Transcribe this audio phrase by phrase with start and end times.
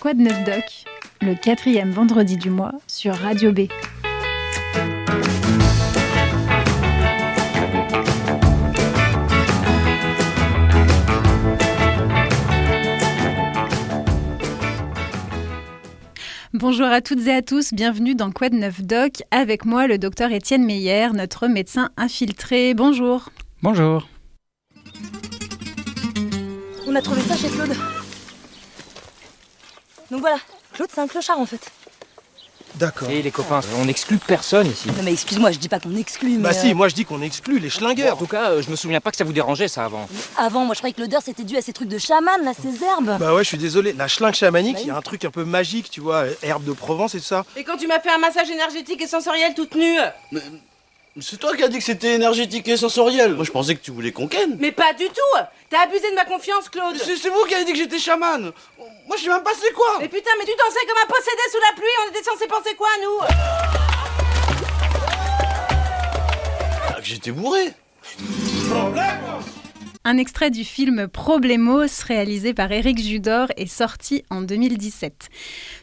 [0.00, 0.64] Quoi de neuf doc?
[1.20, 3.68] Le quatrième vendredi du mois sur Radio B.
[16.54, 19.22] Bonjour à toutes et à tous, bienvenue dans de neuf doc?
[19.30, 22.72] Avec moi le docteur Étienne Meyer, notre médecin infiltré.
[22.72, 23.28] Bonjour.
[23.62, 24.08] Bonjour.
[26.88, 27.76] On a trouvé ça chez Claude.
[30.10, 30.36] Donc voilà,
[30.72, 31.70] Claude c'est un clochard en fait.
[32.76, 33.10] D'accord.
[33.10, 34.86] Et les copains, on n'exclut personne ici.
[34.96, 36.44] Non mais excuse-moi, je dis pas qu'on exclut, mais...
[36.44, 38.16] Bah si, euh, moi je dis qu'on exclut les En schlingueurs.
[38.16, 40.08] tout cas, euh, je me souviens pas que ça vous dérangeait ça avant.
[40.36, 42.82] Avant, moi je croyais que l'odeur c'était dû à ces trucs de chaman, là, ces
[42.84, 43.18] herbes.
[43.18, 43.92] Bah ouais, je suis désolé.
[43.92, 46.64] La schlingue chamanique, Bah il y a un truc un peu magique, tu vois, herbe
[46.64, 47.44] de Provence et tout ça.
[47.56, 49.98] Et quand tu m'as fait un massage énergétique et sensoriel toute nue
[51.18, 53.34] C'est toi qui as dit que c'était énergétique et sensoriel.
[53.34, 54.56] Moi, je pensais que tu voulais qu'on ken.
[54.60, 57.64] Mais pas du tout T'as abusé de ma confiance, Claude C'est c'est vous qui avez
[57.64, 58.52] dit que j'étais chaman.
[58.78, 59.98] Moi, je sais même pas c'est quoi.
[60.00, 62.74] Mais putain, mais tu dansais comme un possédé sous la pluie, on était censé penser
[62.76, 63.18] quoi, nous
[66.88, 67.72] Ah, que J'étais bourré.
[70.02, 75.28] Un extrait du film Problemos, réalisé par Éric Judor, est sorti en 2017.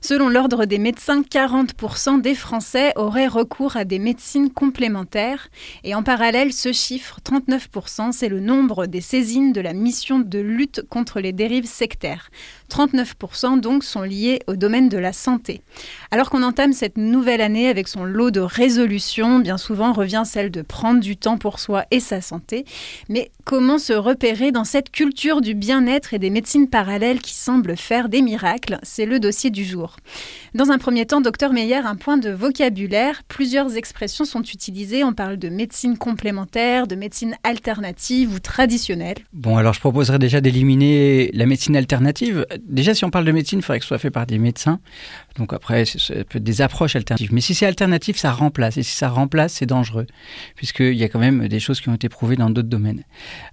[0.01, 5.49] Selon l'Ordre des médecins, 40% des Français auraient recours à des médecines complémentaires.
[5.83, 10.39] Et en parallèle, ce chiffre, 39%, c'est le nombre des saisines de la mission de
[10.39, 12.31] lutte contre les dérives sectaires.
[12.69, 15.61] 39% donc sont liés au domaine de la santé.
[16.11, 20.51] Alors qu'on entame cette nouvelle année avec son lot de résolutions, bien souvent revient celle
[20.51, 22.65] de prendre du temps pour soi et sa santé.
[23.09, 27.77] Mais comment se repérer dans cette culture du bien-être et des médecines parallèles qui semblent
[27.77, 28.79] faire des miracles?
[28.83, 29.97] C'est le dossier du jour.
[30.53, 33.23] Dans un premier temps, docteur Meyer, un point de vocabulaire.
[33.27, 35.03] Plusieurs expressions sont utilisées.
[35.03, 39.17] On parle de médecine complémentaire, de médecine alternative ou traditionnelle.
[39.33, 42.45] Bon, alors je proposerais déjà d'éliminer la médecine alternative.
[42.67, 44.80] Déjà, si on parle de médecine, il faudrait que ce soit fait par des médecins.
[45.38, 47.33] Donc après, c'est- des approches alternatives.
[47.33, 48.77] Mais si c'est alternatif, ça remplace.
[48.77, 50.08] Et si ça remplace, c'est dangereux,
[50.55, 53.04] puisqu'il y a quand même des choses qui ont été prouvées dans d'autres domaines.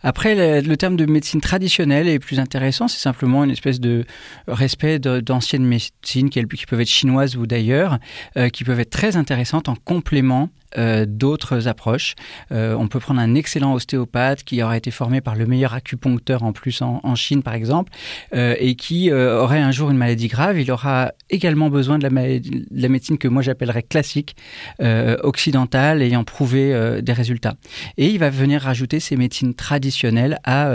[0.03, 2.89] Après, le, terme de médecine traditionnelle est plus intéressant.
[2.89, 4.05] C'est simplement une espèce de
[4.49, 7.99] respect d'anciennes médecines qui, qui peuvent être chinoises ou d'ailleurs,
[8.37, 12.15] euh, qui peuvent être très intéressantes en complément euh, d'autres approches.
[12.51, 16.43] Euh, on peut prendre un excellent ostéopathe qui aurait été formé par le meilleur acupuncteur
[16.43, 17.93] en plus en, Chine par exemple
[18.35, 20.59] euh, et qui aurait un jour une maladie grave.
[20.59, 24.35] Il aura également besoin de la, de la médecine que moi j'appellerais classique,
[24.81, 27.55] occidentale, ayant prouvé des résultats.
[27.97, 30.73] Et il va venir rajouter ces médecines traditionnelles à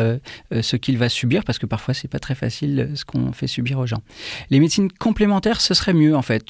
[0.52, 3.80] ce qu'il va subir parce que parfois c'est pas très facile ce qu'on fait subir
[3.80, 4.02] aux gens.
[4.50, 6.46] Les médecines complémentaires, ce serait mieux en fait.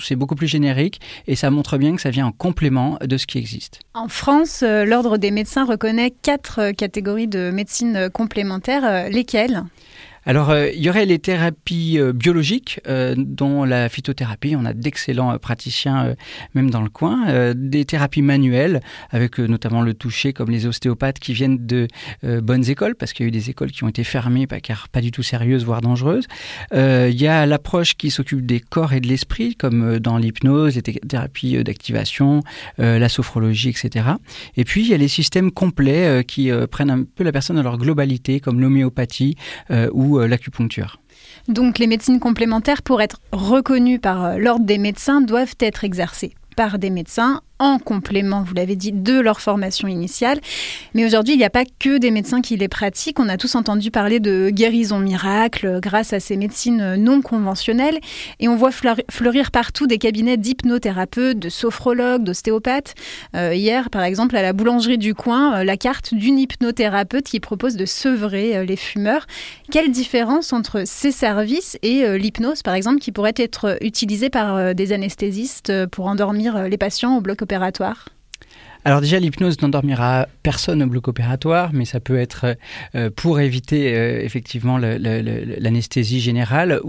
[0.00, 3.26] C'est beaucoup plus générique et ça montre bien que ça vient en complément de ce
[3.26, 3.80] qui existe.
[3.94, 9.08] En France, euh, l'Ordre des médecins reconnaît quatre euh, catégories de médecine euh, complémentaires.
[9.10, 9.64] Lesquelles
[10.28, 14.56] Alors, euh, il y aurait les thérapies euh, biologiques, euh, dont la phytothérapie.
[14.56, 16.14] On a d'excellents praticiens,
[16.54, 17.54] même dans le coin.
[17.54, 21.88] Des thérapies manuelles, avec notamment le toucher, comme les ostéopathes qui viennent de
[22.42, 24.90] bonnes écoles, parce qu'il y a eu des écoles qui ont été fermées, pas- car
[24.90, 26.26] pas du tout sérieuses, voire dangereuses.
[26.74, 30.82] Il y a l'approche qui s'occupe des corps et de l'esprit, comme dans l'hypnose, les
[30.82, 32.42] thé- thérapies d'activation,
[32.76, 34.06] la sophrologie, etc.
[34.56, 37.62] Et puis, il y a les systèmes complets qui prennent un peu la personne dans
[37.62, 39.36] leur globalité, comme l'homéopathie
[39.70, 41.00] euh, euh, l'acupuncture.
[41.48, 46.34] Donc les médecines complémentaires, pour être reconnues par euh, l'Ordre des médecins, doivent être exercées
[46.56, 50.40] par des médecins en complément, vous l'avez dit, de leur formation initiale.
[50.94, 53.20] Mais aujourd'hui, il n'y a pas que des médecins qui les pratiquent.
[53.20, 57.98] On a tous entendu parler de guérison miracle grâce à ces médecines non conventionnelles.
[58.40, 62.94] Et on voit fleur- fleurir partout des cabinets d'hypnothérapeutes, de sophrologues, d'ostéopathes.
[63.34, 67.40] Euh, hier, par exemple, à la boulangerie du coin, euh, la carte d'une hypnothérapeute qui
[67.40, 69.26] propose de sevrer euh, les fumeurs.
[69.70, 74.92] Quelle différence entre ces services et l'hypnose, par exemple, qui pourrait être utilisée par des
[74.92, 78.10] anesthésistes pour endormir les patients au bloc opératoire
[78.84, 82.56] Alors déjà, l'hypnose n'endormira personne au bloc opératoire, mais ça peut être
[82.94, 86.80] euh, pour éviter euh, effectivement l'anesthésie générale,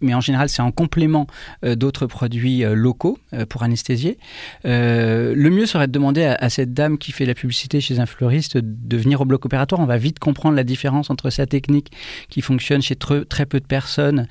[0.00, 1.26] mais en général c'est en complément
[1.64, 3.18] euh, d'autres produits locaux
[3.48, 4.18] pour anesthésier.
[4.64, 8.56] Le mieux serait de demander à, cette dame qui fait la publicité chez un fleuriste
[8.56, 9.80] de venir au bloc opératoire.
[9.80, 11.92] On va vite comprendre la différence entre sa technique
[12.28, 14.26] qui fonctionne chez très peu de personnes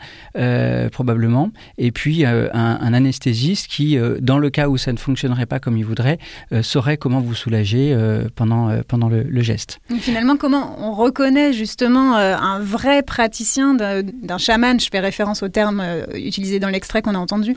[0.91, 5.77] probablement, et puis un, anesthésiste qui, dans le cas où ça ne fonctionnerait pas comme
[5.77, 6.17] il voudrait,
[6.63, 9.79] saurait comment vous soulager euh, pendant, euh, pendant le, le geste.
[9.99, 14.79] Finalement, comment on reconnaît justement euh, un vrai praticien d'un chaman?
[14.79, 15.83] Je fais référence au terme
[16.13, 17.55] utilisé dans l'extrait qu'on a entendu.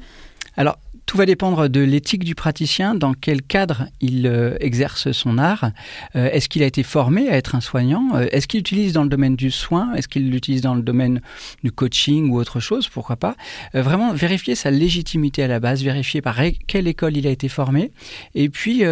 [0.56, 5.38] Alors, tout va dépendre de l'éthique du praticien, dans quel cadre il euh, exerce son
[5.38, 5.70] art.
[6.16, 8.08] Euh, est-ce qu'il a été formé à être un soignant?
[8.14, 9.94] Euh, Est-ce qu'il l'utilise dans le domaine du soin?
[9.94, 11.20] Est-ce qu'il l'utilise dans le domaine
[11.62, 12.88] du coaching ou autre chose?
[12.88, 13.36] Pourquoi pas?
[13.72, 17.92] Vraiment vérifier sa légitimité à la base, vérifier par quelle école il a été formé,
[18.34, 18.82] et puis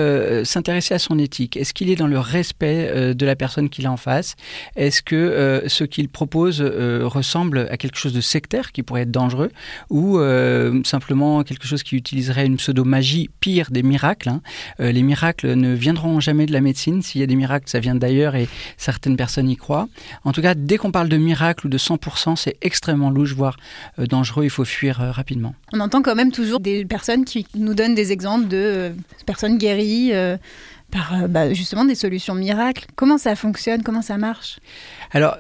[0.44, 1.56] s'intéresser à son éthique.
[1.56, 4.36] Est-ce qu'il est dans le respect de la personne qu'il a en face?
[4.76, 9.50] Est-ce que ce qu'il propose ressemble à quelque chose de sectaire qui pourrait être dangereux?
[9.90, 10.18] Ou
[10.84, 14.28] simplement quelque chose qui utiliserait une pseudo-magie pire des miracles.
[14.28, 14.42] Hein.
[14.80, 17.00] Euh, les miracles ne viendront jamais de la médecine.
[17.00, 18.46] S'il y a des miracles, ça vient d'ailleurs et
[18.76, 19.88] certaines personnes y croient.
[20.24, 23.56] En tout cas, dès qu'on parle de miracle ou de 100%, c'est extrêmement louche, voire
[23.98, 24.44] euh, dangereux.
[24.44, 25.54] Il faut fuir euh, rapidement.
[25.72, 28.92] On entend quand même toujours des personnes qui nous donnent des exemples de
[29.24, 30.12] personnes guéries
[30.94, 32.86] par bah, justement des solutions miracles.
[32.94, 33.82] Comment ça fonctionne?
[33.82, 34.60] Comment ça marche?
[35.10, 35.36] Alors,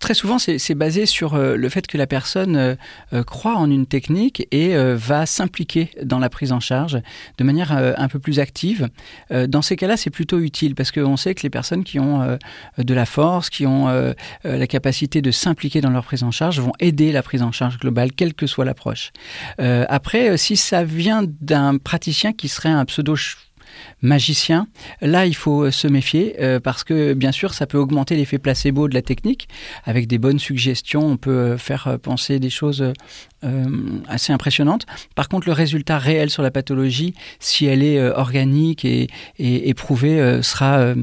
[0.00, 2.74] très souvent, c'est basé sur euh, le fait que la personne euh,
[3.12, 6.98] euh, croit en une technique et va s'impliquer dans la prise en charge
[7.36, 8.88] de manière un peu plus active.
[9.30, 12.38] dans ces cas-là, c'est plutôt utile parce qu'on sait que les personnes qui ont
[12.78, 13.88] de la force, qui ont
[14.44, 17.78] la capacité de s'impliquer dans leur prise en charge, vont aider la prise en charge
[17.78, 19.12] globale, quelle que soit l'approche.
[19.58, 23.16] après, si ça vient d'un praticien qui serait un pseudo
[24.02, 24.66] magicien,
[25.00, 28.38] là il faut euh, se méfier euh, parce que bien sûr ça peut augmenter l'effet
[28.38, 29.48] placebo de la technique.
[29.84, 32.92] Avec des bonnes suggestions, on peut euh, faire penser des choses
[34.06, 34.84] assez impressionnantes.
[35.14, 40.42] Par contre, le résultat réel sur la pathologie, si elle est organique et, et éprouvée,
[40.42, 40.94] sera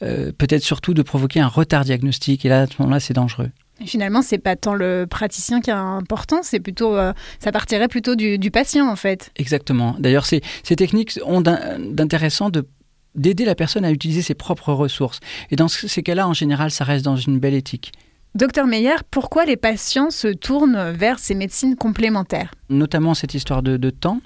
[0.00, 2.44] peut-être surtout de provoquer un retard diagnostique.
[2.44, 3.50] Et là, à ce moment-là, c'est dangereux.
[3.84, 8.14] Finalement, c'est pas tant le praticien qui est important, c'est plutôt, euh, ça partirait plutôt
[8.14, 9.30] du, patient en fait.
[9.36, 9.96] Exactement.
[9.98, 12.66] D'ailleurs, ces, ces techniques ont d'intéressant de
[13.14, 15.20] d'aider la personne à utiliser ses propres ressources.
[15.50, 17.92] Et dans ces cas-là, en général, ça reste dans une belle éthique.
[18.36, 23.78] Docteur Meyer, pourquoi les patients se tournent vers ces médecines complémentaires Notamment cette histoire de,
[23.78, 24.20] de temps.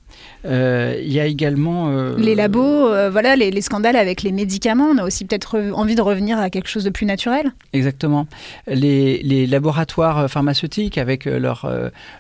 [0.47, 1.91] Euh, il y a également...
[1.91, 4.87] Euh, les labos, euh, voilà, les, scandales avec les médicaments.
[4.87, 7.53] On a aussi peut-être envie de revenir à quelque chose de plus naturel.
[7.73, 8.27] Exactement.
[8.67, 11.71] Les, laboratoires pharmaceutiques avec leurs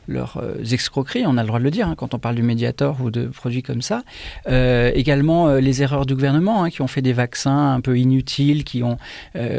[0.06, 0.40] leur,
[0.70, 3.10] escroqueries, on a le droit de le dire hein, quand on parle du Mediator ou
[3.10, 4.02] de produits comme ça.
[4.46, 8.82] également les erreurs du gouvernement hein, qui ont fait des vaccins un peu inutiles, qui
[8.84, 8.98] ont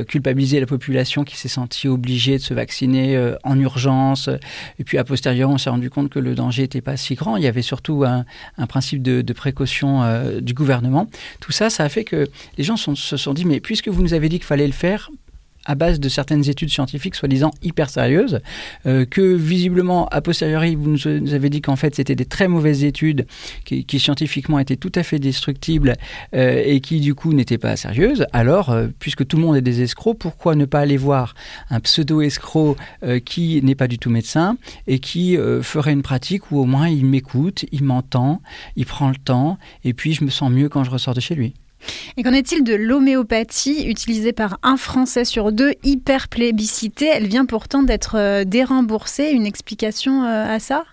[0.07, 4.29] culpabilisé la population qui s'est sentie obligée de se vacciner en urgence.
[4.79, 7.37] Et puis a posteriori, on s'est rendu compte que le danger n'était pas si grand.
[7.37, 8.25] Il y avait surtout un,
[8.57, 11.07] un, principe de, précaution euh, du gouvernement.
[11.39, 12.27] Tout ça, ça a fait que
[12.57, 15.09] les gens se sont dit, mais puisque vous nous avez dit qu'il fallait le faire,
[15.71, 18.41] à base de certaines études scientifiques soi-disant hyper sérieuses,
[18.85, 22.83] euh, que visiblement, a posteriori, vous nous avez dit qu'en fait, c'était des très mauvaises
[22.83, 23.25] études
[23.63, 25.95] qui, scientifiquement étaient tout à fait destructibles
[26.35, 28.25] euh, et qui, du coup, n'étaient pas sérieuses.
[28.33, 31.35] Alors, euh, puisque tout le monde est des escrocs, pourquoi ne pas aller voir
[31.69, 32.75] un pseudo-escroc
[33.23, 34.57] qui n'est pas du tout médecin
[34.87, 38.41] et qui ferait une pratique où au moins il m'écoute, il m'entend,
[38.75, 41.35] il prend le temps et puis je me sens mieux quand je ressors de chez
[41.35, 41.53] lui?
[42.17, 47.09] Et qu'en est-il de l'homéopathie utilisée par un Français sur deux, hyper plébiscitée?
[47.11, 49.31] Elle vient pourtant d'être euh, déremboursée.
[49.31, 50.83] Une explication euh, à ça?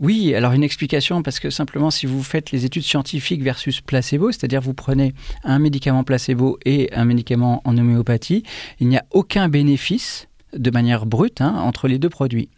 [0.00, 4.32] Oui, alors une explication parce que simplement si vous faites les études scientifiques versus placebo,
[4.32, 5.14] c'est-à-dire vous prenez
[5.44, 8.42] un médicament placebo et un médicament en homéopathie,
[8.80, 12.48] il n'y a aucun bénéfice de manière brute hein, entre les deux produits.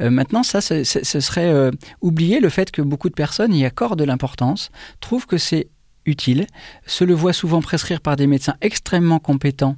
[0.00, 1.70] Euh, maintenant, ça, ce serait
[2.00, 4.70] oublier le fait que beaucoup de personnes y accordent de l'importance,
[5.00, 5.68] trouvent que c'est
[6.06, 6.46] utile,
[6.86, 9.76] se le voit souvent prescrire par des médecins extrêmement compétents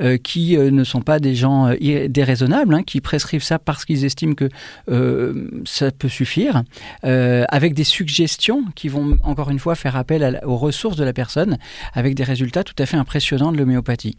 [0.00, 3.84] euh, qui euh, ne sont pas des gens euh, déraisonnables, hein, qui prescrivent ça parce
[3.84, 4.48] qu'ils estiment que
[5.64, 6.62] ça peut suffire,
[7.02, 11.58] avec des suggestions qui vont encore une fois faire appel aux ressources de la personne,
[11.92, 14.16] avec des résultats tout à fait impressionnants de l'homéopathie.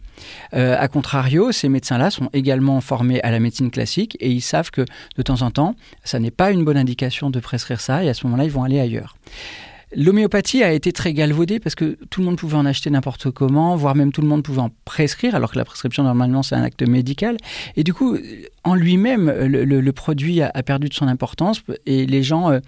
[0.52, 4.84] a contrario, ces médecins-là sont également formés à la médecine classique et ils savent que
[5.16, 8.14] de temps en temps, ça n'est pas une bonne indication de prescrire ça et à
[8.14, 9.16] ce moment-là, ils vont aller ailleurs.
[9.94, 13.74] L'homéopathie a été très galvaudée parce que tout le monde pouvait en acheter n'importe comment,
[13.76, 16.62] voire même tout le monde pouvait en prescrire, alors que la prescription normalement c'est un
[16.62, 17.36] acte médical.
[17.76, 18.16] Et du coup,
[18.62, 22.60] en lui-même, le, produit a, perdu de son importance et les gens euh,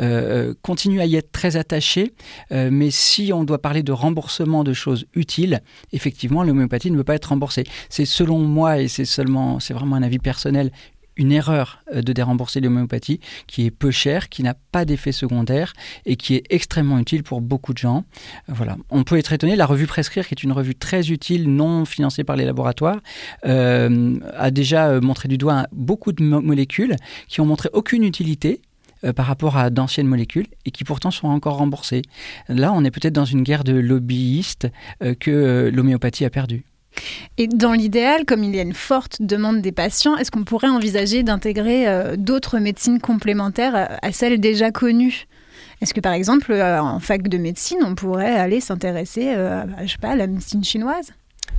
[0.00, 2.12] euh, continuent à y être très attachés.
[2.52, 7.04] Euh, mais si on doit parler de remboursement de choses utiles, effectivement, l'homéopathie ne veut
[7.04, 7.64] pas être remboursée.
[7.88, 10.70] C'est selon moi, et c'est seulement, c'est vraiment un avis personnel,
[11.16, 15.72] une erreur euh, de dérembourser l'homéopathie qui est peu chère, qui n'a pas d'effet secondaire
[16.04, 18.04] et qui est extrêmement utile pour beaucoup de gens.
[18.48, 18.54] Euh.
[18.90, 22.24] On peut être étonné, la revue Prescrire, qui est une revue très utile, non financée
[22.24, 23.00] par les laboratoires,
[23.46, 26.96] euh, a déjà montré du doigt beaucoup de molécules
[27.28, 28.60] qui ont montré aucune utilité
[29.14, 32.02] par rapport à d'anciennes molécules et qui pourtant sont encore remboursées.
[32.48, 34.68] Là, on est peut-être dans une guerre de lobbyistes
[35.20, 36.64] que l'homéopathie a perdue.
[37.38, 40.68] Et dans l'idéal, comme il y a une forte demande des patients, est-ce qu'on pourrait
[40.68, 45.26] envisager d'intégrer euh, d'autres médecines complémentaires à, celles déjà connues?
[45.82, 49.98] Est-ce que par exemple, euh, en fac de médecine, on pourrait aller s'intéresser, euh, sais
[50.00, 51.12] pas, à la médecine chinoise?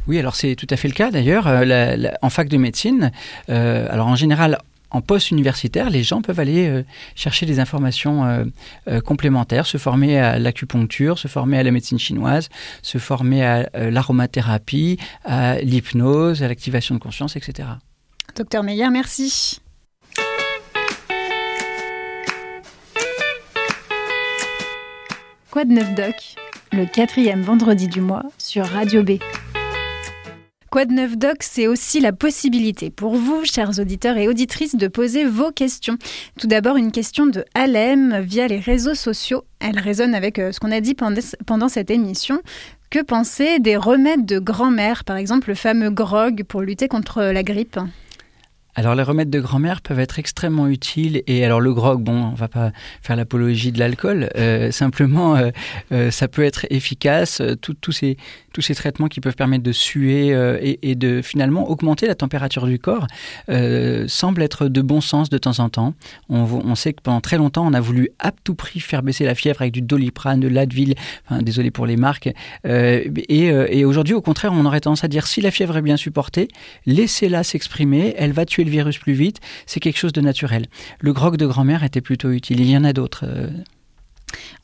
[0.07, 1.47] Oui, alors c'est tout à fait le cas d'ailleurs.
[1.47, 3.11] Euh, en fac de médecine,
[3.49, 4.57] euh, alors en général,
[4.91, 6.83] en post-universitaire, les gens peuvent aller euh,
[7.15, 8.45] chercher des informations euh,
[8.87, 12.49] euh, complémentaires, se former à l'acupuncture, se former à la médecine chinoise,
[12.81, 17.67] se former à euh, l'aromathérapie, à l'hypnose, à l'activation de conscience, etc.
[18.35, 19.59] Docteur Meyer, merci.
[25.51, 26.15] Quoi de neuf doc?
[26.71, 29.13] Le quatrième vendredi du mois sur Radio B.
[30.75, 35.25] De neuf doc, c'est aussi la possibilité pour vous, chers auditeurs et auditrices, de poser
[35.25, 35.97] vos questions.
[36.39, 39.43] Tout d'abord, une question de Alem via les réseaux sociaux.
[39.59, 42.41] Elle résonne avec euh, ce qu'on a dit pendant cette émission.
[42.91, 47.41] Que penser des remèdes de grand-mère, par exemple le fameux grog pour lutter contre la
[47.41, 47.79] grippe?
[48.77, 52.35] Alors les remèdes de grand-mère peuvent être extrêmement utiles et alors le grog, bon, on
[52.35, 55.49] va pas faire l'apologie de l'alcool, euh, simplement euh,
[55.91, 58.17] euh, ça peut être efficace, tous ces
[58.59, 60.29] ces traitements qui peuvent permettre de suer
[60.81, 63.05] et, de finalement augmenter la température du corps
[64.07, 65.93] semblent être de bon sens de temps en temps.
[66.27, 69.25] On, on sait que pendant très longtemps on a voulu à tout prix faire baisser
[69.25, 70.95] la fièvre avec du doliprane, de l'Advil,
[71.29, 72.31] enfin, désolé pour les marques,
[72.65, 75.97] et, et aujourd'hui au contraire on aurait tendance à dire si la fièvre est bien
[75.97, 76.47] supportée,
[76.87, 80.67] laissez-la s'exprimer, elle va tuer le virus plus vite, c'est quelque chose de naturel.
[80.99, 83.25] Le grog de grand-mère était plutôt utile, il y en a d'autres.
[83.25, 83.49] euh.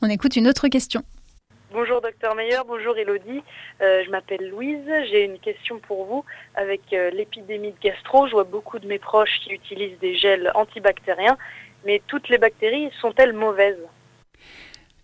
[0.02, 1.02] On écoute une autre question.
[1.72, 3.42] Bonjour docteur Meyer, bonjour Elodie.
[3.82, 4.86] Euh, je m'appelle Louise.
[5.10, 6.24] J'ai une question pour vous.
[6.54, 10.52] Avec euh, l'épidémie de gastro, je vois beaucoup de mes proches qui utilisent des gels
[10.54, 11.36] antibactériens,
[11.84, 13.80] mais toutes les bactéries sont-elles mauvaises?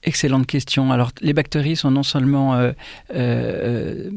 [0.05, 0.93] Excellente question.
[0.93, 2.71] Alors, les bactéries sont non seulement euh,
[3.15, 4.09] euh,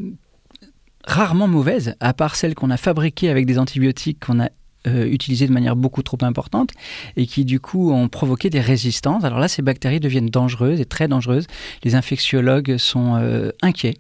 [1.06, 4.50] rarement mauvaises, à part celles qu'on a fabriquées avec des antibiotiques qu'on a
[4.88, 6.72] euh, utilisées de manière beaucoup trop importante
[7.16, 9.24] et qui du coup ont provoqué des résistances.
[9.24, 11.48] Alors là, ces bactéries deviennent dangereuses et très dangereuses.
[11.84, 13.96] Les infectiologues sont euh, inquiets.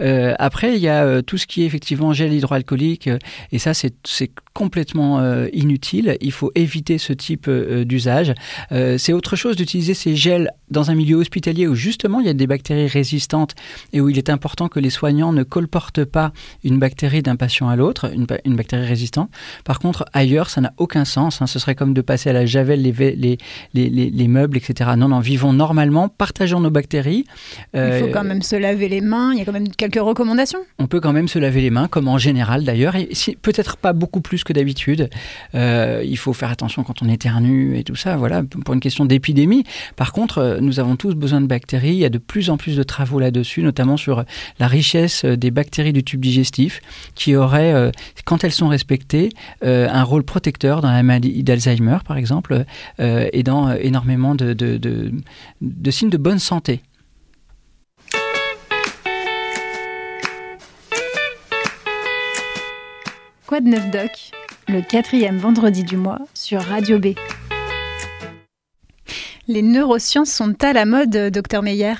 [0.00, 3.18] Euh, après, il y a euh, tout ce qui est effectivement gel hydroalcoolique, euh,
[3.52, 3.94] et ça, c'est
[4.54, 5.20] complètement
[5.52, 6.16] inutile.
[6.20, 8.32] Il faut éviter ce type d'usage.
[8.70, 12.34] C'est autre chose d'utiliser ces gels dans un milieu hospitalier où justement il y a
[12.34, 13.56] des bactéries résistantes
[13.92, 17.68] et où il est important que les soignants ne colportent pas une bactérie d'un patient
[17.68, 19.28] à l'autre, une, ba- une bactérie résistante.
[19.64, 21.42] Par contre, ailleurs, ça n'a aucun sens.
[21.42, 21.48] hein.
[21.48, 23.38] Ce serait comme de passer à la javel les, ve- les,
[23.74, 24.90] les, les- les meubles, etc.
[24.96, 27.24] Non, non, vivons normalement, partageons nos bactéries.
[27.74, 29.32] Il faut quand même se laver les mains.
[29.32, 30.60] Il y a quand quelques recommandations?
[30.78, 33.08] on peut quand même se laver les mains, comme en général d'ailleurs, et
[33.40, 35.08] peut-être pas beaucoup plus que d'habitude.
[35.54, 39.04] Euh, il faut faire attention quand on éternue et tout ça, voilà, pour une question
[39.04, 39.64] d'épidémie.
[39.96, 41.90] Par contre, euh, nous avons tous besoin de bactéries.
[41.90, 44.24] Il y a de plus en plus de travaux là-dessus, notamment sur
[44.58, 46.80] la richesse euh, des bactéries du tube digestif,
[47.14, 47.90] qui auraient, euh,
[48.24, 49.30] quand elles sont respectées,
[49.64, 52.64] euh, un rôle protecteur dans la maladie d'Alzheimer, par exemple,
[53.00, 56.82] euh, et dans euh, énormément de signes de bonne santé.
[63.46, 64.10] Quoi de neuf doc?
[64.68, 67.08] Le quatrième vendredi du mois sur Radio B.
[69.48, 71.92] Les neurosciences sont à la mode, docteur Meyer?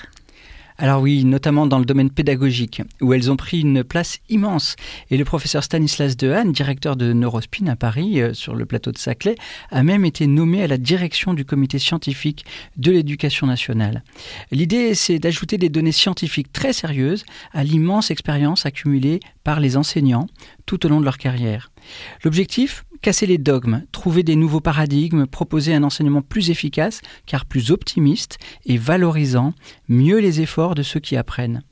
[0.76, 4.74] Alors oui, notamment dans le domaine pédagogique, où elles ont pris une place immense.
[5.08, 8.98] Et le professeur Stanislas Dehaene, directeur de Neurospin à Paris, euh, sur le plateau de
[8.98, 9.36] Saclay,
[9.70, 12.44] a même été nommé à la direction du comité scientifique
[12.76, 14.02] de l'éducation nationale.
[14.50, 20.26] L'idée, c'est d'ajouter des données scientifiques très sérieuses à l'immense expérience accumulée par les enseignants
[20.66, 21.70] tout au long de leur carrière.
[22.24, 22.84] L'objectif?
[23.04, 28.38] Casser les dogmes, trouver des nouveaux paradigmes, proposer un enseignement plus efficace, car plus optimiste
[28.64, 29.52] et valorisant,
[29.90, 31.62] mieux les efforts de ceux qui apprennent.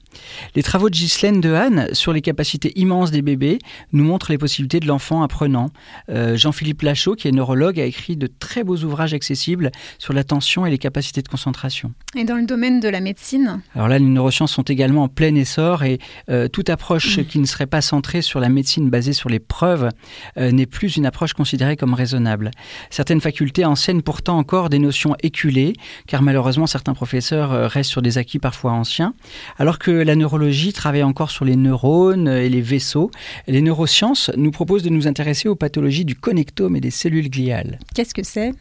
[0.55, 3.59] Les travaux de Ghislaine Dehaene sur les capacités immenses des bébés
[3.93, 5.71] nous montrent les possibilités de l'enfant apprenant.
[6.09, 10.67] Euh, Jean-Philippe Lachaud, qui est neurologue, a écrit de très beaux ouvrages accessibles sur l'attention
[10.67, 11.93] et les capacités de concentration.
[12.17, 15.35] Et dans le domaine de la médecine Alors là, les neurosciences sont également en plein
[15.35, 19.29] essor et euh, toute approche qui ne serait pas centrée sur la médecine basée sur
[19.29, 19.89] les preuves
[20.37, 22.51] euh, n'est plus une approche considérée comme raisonnable.
[22.91, 25.75] Certaines facultés enseignent pourtant encore des notions éculées,
[26.07, 29.15] car malheureusement certains professeurs restent sur des acquis parfois anciens,
[29.59, 33.11] alors que la neurologie travaille encore sur les neurones et les vaisseaux.
[33.47, 37.79] Les neurosciences nous proposent de nous intéresser aux pathologies du connectome et des cellules gliales.
[37.95, 38.53] Qu'est-ce que c'est?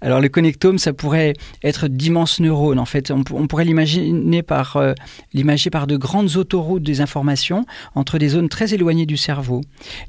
[0.00, 2.78] Alors le connectome, ça pourrait être d'immenses neurones.
[2.78, 4.92] En fait, on, on pourrait l'imaginer par euh,
[5.32, 9.60] l'imager par de grandes autoroutes des informations entre des zones très éloignées du cerveau.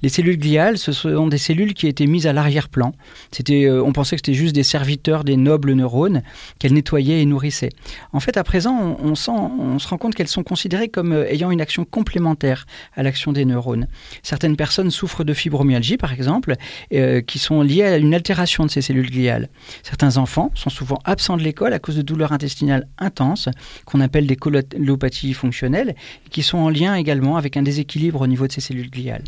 [0.02, 2.94] Les cellules gliales, ce sont des cellules qui étaient mises à l'arrière-plan.
[3.32, 6.24] C'était, euh, on pensait que c'était juste des serviteurs des nobles neurones
[6.60, 7.70] qu'elles nettoyaient et nourrissaient.
[8.12, 11.14] En fait, à présent, on, on sent, on se rend compte qu'elles sont considérées comme
[11.14, 12.66] euh, ayant une action complémentaire
[12.96, 13.88] à l'action des neurones.
[14.22, 16.56] Certaines personnes souffrent de fibromyalgie, par exemple,
[16.94, 19.50] euh, qui sont liées à une altération de ces cellules gliales.
[19.84, 23.50] Certains enfants sont souvent absents de l'école à cause de douleurs intestinales intenses,
[23.86, 25.96] qu'on appelle des colopathies fonctionnelles,
[26.30, 29.24] qui sont en lien également avec un déséquilibre au niveau de ces cellules gliales.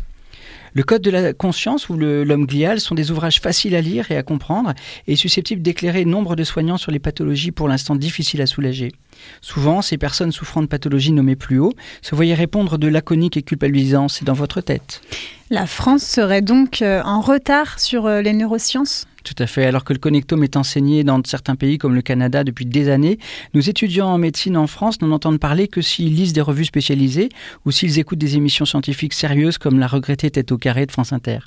[0.74, 4.16] Le Code de la conscience ou l'homme glial sont des ouvrages faciles à lire et
[4.16, 4.74] à comprendre
[5.06, 8.92] et susceptibles d'éclairer nombre de soignants sur les pathologies pour l'instant difficiles à soulager.
[9.40, 11.72] Souvent, ces personnes souffrant de pathologies nommées plus haut
[12.02, 15.00] se voyaient répondre de laconique et culpabilisant, c'est dans votre tête.
[15.48, 19.06] La France serait donc euh, en retard sur euh, les neurosciences?
[19.26, 19.66] Tout à fait.
[19.66, 23.18] Alors que le connectome est enseigné dans certains pays comme le Canada depuis des années,
[23.54, 27.28] nos étudiants en médecine en France n'en entendent parler que s'ils lisent des revues spécialisées
[27.64, 31.12] ou s'ils écoutent des émissions scientifiques sérieuses comme la regrettée Tête au carré de France
[31.12, 31.40] Inter.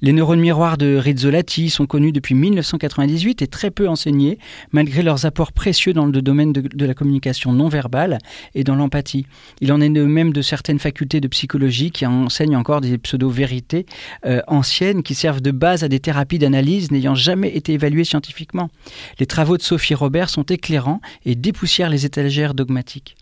[0.00, 4.38] Les neurones miroirs de Rizzolatti sont connus depuis 1998 et très peu enseignés,
[4.72, 8.18] malgré leurs apports précieux dans le domaine de, la communication non verbale
[8.56, 9.26] et dans l'empathie.
[9.60, 13.86] Il en est de même de certaines facultés de psychologie qui enseignent encore des pseudo-vérités
[14.26, 18.70] euh, anciennes qui servent de base à des thérapies d'analyse n'ayant jamais été évalués scientifiquement.
[19.18, 23.16] Les travaux de Sophie Robert sont éclairants et dépoussièrent les étagères dogmatiques.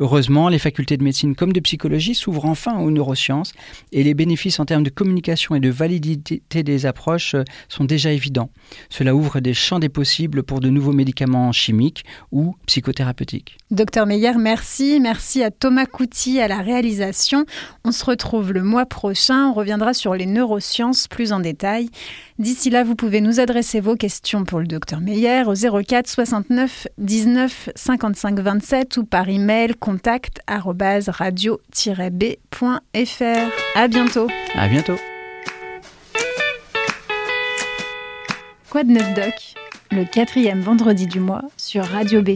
[0.00, 3.52] Heureusement, les facultés de médecine comme de psychologie s'ouvrent enfin aux neurosciences
[3.92, 8.12] et les bénéfices en termes de communication et de validité des approches euh, sont déjà
[8.12, 8.50] évidents.
[8.88, 13.58] Cela ouvre des champs des possibles pour de nouveaux médicaments chimiques ou psychothérapeutiques.
[13.70, 14.98] Docteur Meyer, merci.
[15.00, 17.44] Merci à Thomas Couty à la réalisation.
[17.84, 19.48] On se retrouve le mois prochain.
[19.48, 21.88] On reviendra sur les neurosciences plus en détail.
[22.38, 26.88] D'ici là, vous pouvez nous adresser vos questions pour le docteur Meyer au 04 69
[26.98, 31.56] 19 55 27 ou par email mail contact radio-b.fr.
[33.76, 34.26] À bientôt.
[34.54, 34.96] À bientôt.
[38.70, 39.54] Quoi de neuf doc?
[39.92, 42.30] Le quatrième vendredi du mois sur Radio B.